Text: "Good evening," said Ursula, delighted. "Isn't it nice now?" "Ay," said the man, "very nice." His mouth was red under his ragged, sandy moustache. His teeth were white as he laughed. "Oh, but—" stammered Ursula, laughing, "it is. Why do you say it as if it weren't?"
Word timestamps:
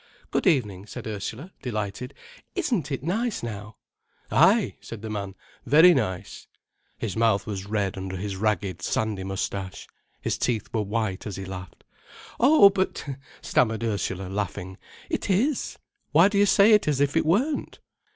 "Good 0.31 0.47
evening," 0.47 0.87
said 0.87 1.05
Ursula, 1.05 1.53
delighted. 1.61 2.15
"Isn't 2.55 2.91
it 2.91 3.03
nice 3.03 3.43
now?" 3.43 3.75
"Ay," 4.31 4.77
said 4.81 5.03
the 5.03 5.11
man, 5.11 5.35
"very 5.63 5.93
nice." 5.93 6.47
His 6.97 7.15
mouth 7.15 7.45
was 7.45 7.67
red 7.67 7.95
under 7.99 8.17
his 8.17 8.35
ragged, 8.35 8.81
sandy 8.81 9.23
moustache. 9.23 9.85
His 10.19 10.39
teeth 10.39 10.69
were 10.73 10.81
white 10.81 11.27
as 11.27 11.35
he 11.35 11.45
laughed. 11.45 11.83
"Oh, 12.39 12.71
but—" 12.71 13.05
stammered 13.43 13.83
Ursula, 13.83 14.27
laughing, 14.27 14.79
"it 15.07 15.29
is. 15.29 15.77
Why 16.13 16.29
do 16.29 16.39
you 16.39 16.47
say 16.47 16.71
it 16.71 16.87
as 16.87 16.99
if 16.99 17.15
it 17.15 17.23
weren't?" 17.23 17.77